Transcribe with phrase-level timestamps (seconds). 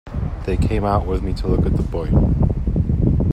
[0.47, 2.09] They came out with me to look at the boy.